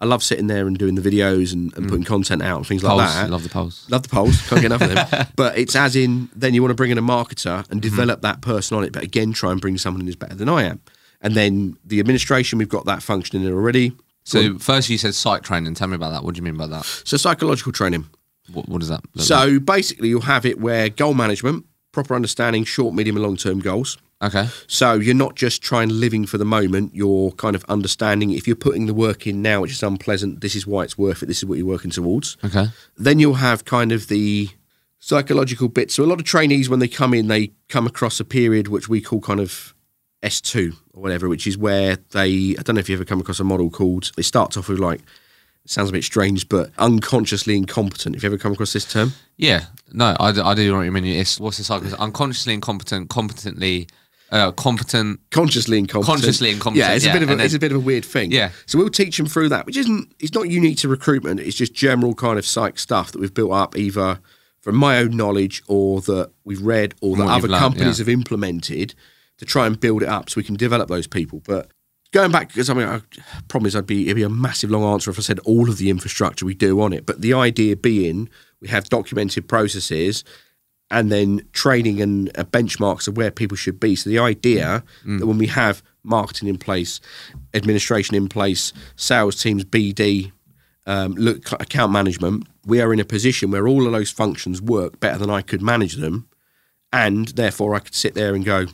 I 0.00 0.06
love 0.06 0.22
sitting 0.22 0.48
there 0.48 0.66
and 0.66 0.76
doing 0.76 0.96
the 0.96 1.02
videos 1.02 1.52
and, 1.52 1.72
and 1.76 1.88
putting 1.88 2.04
content 2.04 2.42
out 2.42 2.56
and 2.58 2.66
things 2.66 2.82
like 2.82 2.90
polls. 2.98 3.14
that. 3.14 3.30
Love 3.30 3.42
the 3.44 3.48
polls. 3.48 3.86
Love 3.90 4.02
the 4.02 4.08
polls. 4.08 4.42
Can't 4.48 4.60
get 4.60 4.72
enough 4.72 4.82
of 4.82 5.10
them. 5.10 5.26
But 5.36 5.56
it's 5.56 5.76
as 5.76 5.94
in, 5.96 6.28
then 6.34 6.52
you 6.52 6.62
want 6.62 6.70
to 6.72 6.74
bring 6.74 6.90
in 6.90 6.98
a 6.98 7.02
marketer 7.02 7.68
and 7.70 7.80
develop 7.80 8.20
that 8.22 8.40
person 8.40 8.76
on 8.76 8.84
it. 8.84 8.92
But 8.92 9.04
again, 9.04 9.32
try 9.32 9.52
and 9.52 9.60
bring 9.60 9.78
someone 9.78 10.04
who's 10.04 10.16
better 10.16 10.34
than 10.34 10.48
I 10.48 10.64
am. 10.64 10.80
And 11.20 11.34
then 11.34 11.78
the 11.84 12.00
administration, 12.00 12.58
we've 12.58 12.68
got 12.68 12.84
that 12.86 13.02
functioning 13.02 13.44
there 13.44 13.54
already. 13.54 13.92
So 14.24 14.58
first 14.58 14.90
you 14.90 14.98
said 14.98 15.14
psych 15.14 15.42
training. 15.42 15.74
Tell 15.74 15.86
me 15.88 15.94
about 15.94 16.10
that. 16.10 16.24
What 16.24 16.34
do 16.34 16.38
you 16.38 16.42
mean 16.42 16.56
by 16.56 16.66
that? 16.66 16.84
So 17.04 17.16
psychological 17.16 17.72
training. 17.72 18.06
What, 18.52 18.68
what 18.68 18.80
does 18.80 18.88
that 18.88 19.02
look 19.14 19.16
like? 19.16 19.24
So 19.24 19.58
basically, 19.58 20.08
you'll 20.08 20.22
have 20.22 20.44
it 20.44 20.60
where 20.60 20.88
goal 20.88 21.14
management, 21.14 21.66
proper 21.92 22.14
understanding, 22.14 22.64
short, 22.64 22.94
medium, 22.94 23.16
and 23.16 23.24
long 23.24 23.36
term 23.36 23.60
goals. 23.60 23.98
Okay. 24.22 24.48
So 24.66 24.94
you're 24.94 25.14
not 25.14 25.34
just 25.34 25.62
trying 25.62 25.88
living 25.88 26.24
for 26.24 26.38
the 26.38 26.44
moment. 26.44 26.94
You're 26.94 27.32
kind 27.32 27.54
of 27.54 27.64
understanding 27.64 28.30
if 28.30 28.46
you're 28.46 28.56
putting 28.56 28.86
the 28.86 28.94
work 28.94 29.26
in 29.26 29.42
now, 29.42 29.60
which 29.60 29.72
is 29.72 29.82
unpleasant. 29.82 30.40
This 30.40 30.54
is 30.54 30.66
why 30.66 30.84
it's 30.84 30.96
worth 30.96 31.22
it. 31.22 31.26
This 31.26 31.38
is 31.38 31.44
what 31.44 31.58
you're 31.58 31.66
working 31.66 31.90
towards. 31.90 32.36
Okay. 32.44 32.66
then 32.96 33.18
you'll 33.18 33.34
have 33.34 33.64
kind 33.64 33.92
of 33.92 34.08
the 34.08 34.48
psychological 34.98 35.68
bit. 35.68 35.90
So 35.90 36.02
a 36.02 36.06
lot 36.06 36.20
of 36.20 36.24
trainees, 36.24 36.70
when 36.70 36.78
they 36.78 36.88
come 36.88 37.12
in, 37.12 37.28
they 37.28 37.52
come 37.68 37.86
across 37.86 38.18
a 38.20 38.24
period 38.24 38.68
which 38.68 38.88
we 38.88 39.02
call 39.02 39.20
kind 39.20 39.40
of 39.40 39.74
S2 40.22 40.74
or 40.94 41.02
whatever, 41.02 41.28
which 41.28 41.46
is 41.46 41.58
where 41.58 41.98
they, 42.12 42.56
I 42.58 42.62
don't 42.62 42.76
know 42.76 42.80
if 42.80 42.88
you 42.88 42.96
ever 42.96 43.04
come 43.04 43.20
across 43.20 43.40
a 43.40 43.44
model 43.44 43.68
called, 43.68 44.12
it 44.16 44.22
starts 44.22 44.56
off 44.56 44.68
with 44.70 44.78
like 44.78 45.02
sounds 45.66 45.88
a 45.88 45.92
bit 45.92 46.04
strange, 46.04 46.48
but 46.48 46.70
unconsciously 46.78 47.56
incompetent. 47.56 48.14
Have 48.14 48.22
you 48.22 48.28
ever 48.28 48.38
come 48.38 48.52
across 48.52 48.72
this 48.72 48.90
term? 48.90 49.12
Yeah, 49.36 49.66
no, 49.92 50.16
I 50.18 50.32
do 50.32 50.70
know 50.70 50.78
what 50.78 50.82
you 50.82 50.92
mean. 50.92 51.06
It's 51.06 51.40
what's 51.40 51.58
the 51.58 51.64
cycle? 51.64 51.92
Unconsciously 51.94 52.54
incompetent, 52.54 53.10
competently, 53.10 53.88
uh, 54.30 54.52
competent. 54.52 55.20
Consciously 55.30 55.78
incompetent. 55.78 56.18
Consciously 56.18 56.50
incompetent, 56.50 56.88
Yeah, 56.88 56.94
it's 56.94 57.06
a 57.06 57.12
bit 57.12 57.22
of 57.22 57.30
a, 57.30 57.36
then- 57.36 57.44
it's 57.44 57.54
a 57.54 57.58
bit 57.58 57.72
of 57.72 57.76
a 57.76 57.80
weird 57.80 58.04
thing. 58.04 58.30
Yeah. 58.32 58.50
So 58.66 58.78
we'll 58.78 58.90
teach 58.90 59.16
them 59.16 59.26
through 59.26 59.48
that, 59.50 59.66
which 59.66 59.76
isn't 59.76 60.12
it's 60.20 60.34
not 60.34 60.48
unique 60.48 60.78
to 60.78 60.88
recruitment. 60.88 61.40
It's 61.40 61.56
just 61.56 61.74
general 61.74 62.14
kind 62.14 62.38
of 62.38 62.44
psych 62.44 62.78
stuff 62.78 63.12
that 63.12 63.20
we've 63.20 63.34
built 63.34 63.52
up 63.52 63.76
either 63.76 64.20
from 64.60 64.76
my 64.76 64.98
own 64.98 65.16
knowledge 65.16 65.62
or 65.68 66.00
that 66.02 66.30
we've 66.44 66.62
read 66.62 66.94
or 67.00 67.16
that 67.16 67.28
other 67.28 67.48
learnt, 67.48 67.60
companies 67.60 67.98
yeah. 67.98 68.02
have 68.02 68.08
implemented 68.08 68.94
to 69.38 69.44
try 69.44 69.66
and 69.66 69.78
build 69.78 70.02
it 70.02 70.08
up 70.08 70.30
so 70.30 70.38
we 70.38 70.44
can 70.44 70.56
develop 70.56 70.88
those 70.88 71.06
people. 71.06 71.42
But 71.44 71.70
going 72.14 72.30
back, 72.30 72.48
because 72.48 72.70
I 72.70 72.74
mean, 72.74 72.86
I, 72.86 73.00
problem 73.48 73.66
is, 73.66 73.76
I'd 73.76 73.86
be 73.86 74.04
it'd 74.04 74.16
be 74.16 74.22
a 74.22 74.30
massive 74.30 74.70
long 74.70 74.84
answer 74.84 75.10
if 75.10 75.18
I 75.18 75.22
said 75.22 75.40
all 75.40 75.68
of 75.68 75.78
the 75.78 75.90
infrastructure 75.90 76.46
we 76.46 76.54
do 76.54 76.80
on 76.80 76.92
it. 76.92 77.04
But 77.04 77.20
the 77.20 77.34
idea 77.34 77.76
being, 77.76 78.30
we 78.60 78.68
have 78.68 78.88
documented 78.88 79.48
processes 79.48 80.24
and 80.90 81.10
then 81.10 81.42
training 81.52 82.00
and 82.00 82.30
uh, 82.38 82.44
benchmarks 82.44 83.08
of 83.08 83.16
where 83.16 83.30
people 83.30 83.56
should 83.56 83.80
be. 83.80 83.96
So 83.96 84.08
the 84.08 84.18
idea 84.20 84.84
that 85.18 85.26
when 85.26 85.38
we 85.38 85.48
have 85.48 85.82
marketing 86.04 86.48
in 86.48 86.56
place, 86.56 87.00
administration 87.52 88.14
in 88.14 88.28
place, 88.28 88.72
sales 88.94 89.42
teams, 89.42 89.64
BD, 89.64 90.30
um, 90.86 91.14
look, 91.14 91.50
account 91.52 91.90
management, 91.90 92.46
we 92.64 92.80
are 92.80 92.92
in 92.92 93.00
a 93.00 93.04
position 93.04 93.50
where 93.50 93.66
all 93.66 93.86
of 93.86 93.92
those 93.92 94.10
functions 94.10 94.62
work 94.62 95.00
better 95.00 95.18
than 95.18 95.30
I 95.30 95.42
could 95.42 95.62
manage 95.62 95.94
them, 95.94 96.28
and 96.92 97.28
therefore 97.28 97.74
I 97.74 97.80
could 97.80 97.94
sit 97.94 98.14
there 98.14 98.34
and 98.34 98.44
go, 98.44 98.66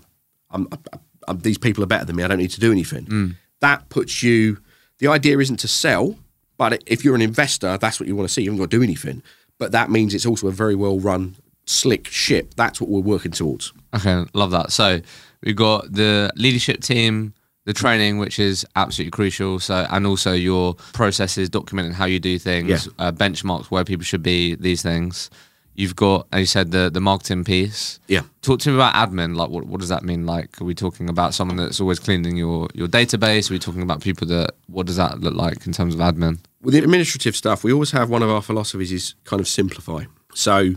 I'm, 0.50 0.66
I, 0.72 0.76
I, 0.92 0.98
these 1.34 1.58
people 1.58 1.82
are 1.84 1.86
better 1.86 2.04
than 2.04 2.16
me. 2.16 2.22
I 2.24 2.28
don't 2.28 2.38
need 2.38 2.50
to 2.52 2.60
do 2.60 2.72
anything. 2.72 3.36
That 3.60 3.88
puts 3.88 4.22
you. 4.22 4.58
The 4.98 5.08
idea 5.08 5.38
isn't 5.38 5.58
to 5.58 5.68
sell, 5.68 6.16
but 6.58 6.82
if 6.86 7.04
you're 7.04 7.14
an 7.14 7.22
investor, 7.22 7.78
that's 7.78 7.98
what 8.00 8.06
you 8.06 8.16
want 8.16 8.28
to 8.28 8.32
see. 8.32 8.42
You 8.42 8.50
haven't 8.50 8.64
got 8.64 8.70
to 8.70 8.76
do 8.78 8.82
anything, 8.82 9.22
but 9.58 9.72
that 9.72 9.90
means 9.90 10.14
it's 10.14 10.26
also 10.26 10.48
a 10.48 10.52
very 10.52 10.74
well 10.74 10.98
run, 10.98 11.36
slick 11.66 12.06
ship. 12.08 12.54
That's 12.56 12.80
what 12.80 12.90
we're 12.90 13.00
working 13.00 13.32
towards. 13.32 13.72
Okay, 13.94 14.24
love 14.34 14.50
that. 14.50 14.72
So 14.72 15.00
we've 15.42 15.56
got 15.56 15.92
the 15.92 16.30
leadership 16.36 16.80
team, 16.82 17.32
the 17.64 17.72
training, 17.72 18.18
which 18.18 18.38
is 18.38 18.66
absolutely 18.76 19.10
crucial. 19.10 19.58
So 19.60 19.86
and 19.90 20.06
also 20.06 20.32
your 20.32 20.74
processes, 20.92 21.48
documenting 21.50 21.92
how 21.92 22.04
you 22.06 22.20
do 22.20 22.38
things, 22.38 22.86
Yeah. 22.86 22.92
uh, 23.06 23.12
benchmarks 23.12 23.66
where 23.66 23.84
people 23.84 24.04
should 24.04 24.22
be, 24.22 24.54
these 24.54 24.82
things. 24.82 25.30
You've 25.80 25.96
got, 25.96 26.26
as 26.32 26.40
you 26.40 26.46
said, 26.46 26.70
the 26.70 26.90
the 26.90 27.00
marketing 27.00 27.44
piece. 27.44 28.00
Yeah. 28.06 28.22
Talk 28.42 28.60
to 28.60 28.70
me 28.70 28.74
about 28.76 28.94
admin. 28.94 29.36
Like, 29.36 29.50
what, 29.50 29.64
what 29.66 29.80
does 29.80 29.88
that 29.88 30.02
mean? 30.02 30.26
Like, 30.26 30.60
are 30.60 30.64
we 30.64 30.74
talking 30.74 31.08
about 31.08 31.34
someone 31.34 31.56
that's 31.56 31.80
always 31.80 31.98
cleaning 31.98 32.36
your 32.36 32.68
your 32.74 32.88
database? 32.88 33.50
Are 33.50 33.54
we 33.54 33.58
talking 33.58 33.82
about 33.82 34.00
people 34.00 34.26
that? 34.28 34.50
What 34.66 34.86
does 34.86 34.96
that 34.96 35.20
look 35.20 35.34
like 35.34 35.66
in 35.66 35.72
terms 35.72 35.94
of 35.94 36.00
admin? 36.00 36.38
with 36.62 36.74
the 36.74 36.80
administrative 36.80 37.34
stuff, 37.34 37.64
we 37.64 37.72
always 37.72 37.90
have 37.92 38.10
one 38.10 38.22
of 38.22 38.30
our 38.30 38.42
philosophies 38.42 38.92
is 38.92 39.14
kind 39.24 39.40
of 39.40 39.48
simplify. 39.48 40.04
So 40.34 40.74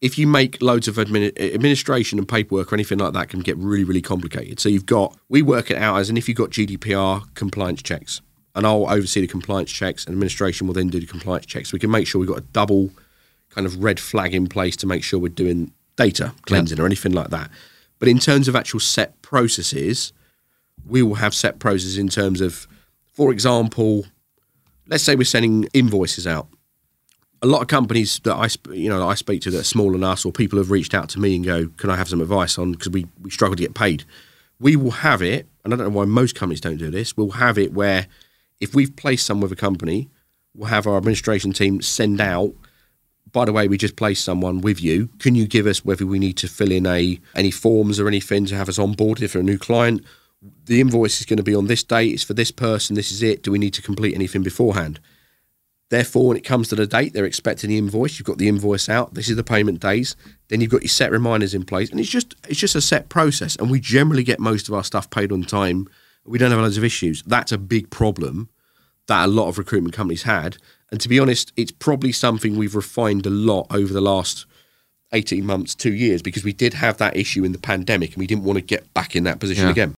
if 0.00 0.18
you 0.18 0.26
make 0.26 0.60
loads 0.60 0.88
of 0.88 0.96
admin, 0.96 1.38
administration 1.54 2.18
and 2.18 2.28
paperwork 2.28 2.72
or 2.72 2.76
anything 2.76 2.98
like 2.98 3.12
that 3.12 3.28
can 3.28 3.40
get 3.40 3.56
really, 3.56 3.84
really 3.84 4.02
complicated. 4.02 4.60
So 4.60 4.68
you've 4.68 4.86
got, 4.86 5.16
we 5.28 5.42
work 5.42 5.70
it 5.70 5.78
out 5.78 5.98
as, 5.98 6.08
and 6.08 6.18
if 6.18 6.28
you've 6.28 6.36
got 6.36 6.50
GDPR 6.50 7.32
compliance 7.34 7.82
checks, 7.82 8.20
and 8.56 8.66
I'll 8.66 8.88
oversee 8.88 9.20
the 9.20 9.26
compliance 9.26 9.70
checks, 9.70 10.04
and 10.04 10.12
administration 10.12 10.66
will 10.66 10.74
then 10.74 10.88
do 10.88 11.00
the 11.00 11.06
compliance 11.06 11.46
checks. 11.46 11.72
We 11.72 11.78
can 11.78 11.90
make 11.90 12.06
sure 12.06 12.20
we've 12.20 12.28
got 12.28 12.38
a 12.38 12.46
double 12.52 12.90
kind 13.54 13.66
of 13.66 13.82
red 13.82 14.00
flag 14.00 14.34
in 14.34 14.46
place 14.46 14.76
to 14.76 14.86
make 14.86 15.02
sure 15.02 15.18
we're 15.18 15.28
doing 15.28 15.72
data 15.96 16.32
cleansing 16.42 16.80
or 16.80 16.86
anything 16.86 17.12
like 17.12 17.30
that. 17.30 17.50
But 17.98 18.08
in 18.08 18.18
terms 18.18 18.48
of 18.48 18.56
actual 18.56 18.80
set 18.80 19.20
processes, 19.22 20.12
we 20.86 21.02
will 21.02 21.14
have 21.14 21.34
set 21.34 21.58
processes 21.58 21.96
in 21.96 22.08
terms 22.08 22.40
of, 22.40 22.66
for 23.12 23.32
example, 23.32 24.06
let's 24.88 25.04
say 25.04 25.14
we're 25.14 25.24
sending 25.24 25.68
invoices 25.72 26.26
out. 26.26 26.48
A 27.42 27.46
lot 27.46 27.62
of 27.62 27.68
companies 27.68 28.20
that 28.24 28.34
I, 28.34 28.48
you 28.72 28.88
know, 28.88 29.06
I 29.06 29.14
speak 29.14 29.42
to 29.42 29.50
that 29.50 29.60
are 29.60 29.64
smaller 29.64 29.92
than 29.92 30.04
us, 30.04 30.24
or 30.24 30.32
people 30.32 30.58
have 30.58 30.70
reached 30.70 30.94
out 30.94 31.08
to 31.10 31.20
me 31.20 31.36
and 31.36 31.44
go, 31.44 31.68
"Can 31.76 31.90
I 31.90 31.96
have 31.96 32.08
some 32.08 32.22
advice 32.22 32.58
on?" 32.58 32.72
Because 32.72 32.88
we 32.88 33.06
we 33.20 33.30
struggle 33.30 33.56
to 33.56 33.62
get 33.62 33.74
paid. 33.74 34.04
We 34.58 34.76
will 34.76 34.92
have 34.92 35.20
it, 35.20 35.46
and 35.62 35.72
I 35.72 35.76
don't 35.76 35.88
know 35.88 35.98
why 35.98 36.06
most 36.06 36.34
companies 36.34 36.60
don't 36.60 36.78
do 36.78 36.90
this. 36.90 37.16
We'll 37.16 37.32
have 37.32 37.58
it 37.58 37.74
where 37.74 38.06
if 38.60 38.74
we've 38.74 38.96
placed 38.96 39.26
some 39.26 39.40
with 39.40 39.52
a 39.52 39.56
company, 39.56 40.08
we'll 40.54 40.68
have 40.70 40.86
our 40.86 40.96
administration 40.96 41.52
team 41.52 41.82
send 41.82 42.20
out. 42.20 42.54
By 43.34 43.44
the 43.44 43.52
way, 43.52 43.68
we 43.68 43.76
just 43.76 43.96
placed 43.96 44.24
someone 44.24 44.62
with 44.62 44.80
you. 44.80 45.10
Can 45.18 45.34
you 45.34 45.46
give 45.46 45.66
us 45.66 45.84
whether 45.84 46.06
we 46.06 46.18
need 46.18 46.38
to 46.38 46.48
fill 46.48 46.72
in 46.72 46.86
a 46.86 47.20
any 47.34 47.50
forms 47.50 48.00
or 48.00 48.08
anything 48.08 48.46
to 48.46 48.56
have 48.56 48.70
us 48.70 48.78
on 48.78 48.92
board 48.92 49.20
if 49.20 49.34
they're 49.34 49.42
a 49.42 49.44
new 49.44 49.58
client? 49.58 50.02
the 50.66 50.80
invoice 50.80 51.20
is 51.20 51.26
going 51.26 51.38
to 51.38 51.42
be 51.42 51.54
on 51.54 51.66
this 51.66 51.82
date, 51.82 52.12
it's 52.12 52.22
for 52.22 52.34
this 52.34 52.50
person, 52.50 52.96
this 52.96 53.10
is 53.10 53.22
it. 53.22 53.42
Do 53.42 53.52
we 53.52 53.58
need 53.58 53.74
to 53.74 53.82
complete 53.82 54.14
anything 54.14 54.42
beforehand? 54.42 55.00
Therefore, 55.90 56.28
when 56.28 56.36
it 56.36 56.44
comes 56.44 56.68
to 56.68 56.74
the 56.74 56.86
date, 56.86 57.12
they're 57.12 57.24
expecting 57.24 57.70
the 57.70 57.78
invoice. 57.78 58.18
You've 58.18 58.26
got 58.26 58.38
the 58.38 58.48
invoice 58.48 58.88
out. 58.88 59.14
This 59.14 59.28
is 59.28 59.36
the 59.36 59.44
payment 59.44 59.80
days. 59.80 60.16
Then 60.48 60.60
you've 60.60 60.70
got 60.70 60.82
your 60.82 60.88
set 60.88 61.12
reminders 61.12 61.54
in 61.54 61.64
place, 61.64 61.90
and 61.90 62.00
it's 62.00 62.08
just 62.08 62.34
it's 62.48 62.58
just 62.58 62.74
a 62.74 62.80
set 62.80 63.10
process. 63.10 63.54
And 63.56 63.70
we 63.70 63.80
generally 63.80 64.24
get 64.24 64.40
most 64.40 64.66
of 64.66 64.74
our 64.74 64.82
stuff 64.82 65.10
paid 65.10 65.30
on 65.30 65.42
time. 65.42 65.88
We 66.24 66.38
don't 66.38 66.50
have 66.50 66.60
loads 66.60 66.78
of 66.78 66.84
issues. 66.84 67.22
That's 67.22 67.52
a 67.52 67.58
big 67.58 67.90
problem 67.90 68.48
that 69.06 69.26
a 69.26 69.28
lot 69.28 69.48
of 69.48 69.58
recruitment 69.58 69.94
companies 69.94 70.22
had. 70.22 70.56
And 70.94 71.00
to 71.00 71.08
be 71.08 71.18
honest, 71.18 71.52
it's 71.56 71.72
probably 71.72 72.12
something 72.12 72.56
we've 72.56 72.76
refined 72.76 73.26
a 73.26 73.30
lot 73.30 73.66
over 73.68 73.92
the 73.92 74.00
last 74.00 74.46
18 75.12 75.44
months, 75.44 75.74
two 75.74 75.92
years, 75.92 76.22
because 76.22 76.44
we 76.44 76.52
did 76.52 76.72
have 76.72 76.98
that 76.98 77.16
issue 77.16 77.42
in 77.42 77.50
the 77.50 77.58
pandemic 77.58 78.10
and 78.10 78.18
we 78.18 78.28
didn't 78.28 78.44
want 78.44 78.58
to 78.58 78.64
get 78.64 78.94
back 78.94 79.16
in 79.16 79.24
that 79.24 79.40
position 79.40 79.64
Yeah. 79.64 79.70
again. 79.72 79.94